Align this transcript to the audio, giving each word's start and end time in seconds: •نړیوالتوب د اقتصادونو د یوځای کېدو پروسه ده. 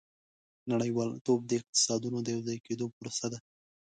•نړیوالتوب 0.71 1.39
د 1.45 1.51
اقتصادونو 1.59 2.17
د 2.23 2.27
یوځای 2.35 2.57
کېدو 2.65 2.85
پروسه 2.97 3.27
ده. 3.31 3.39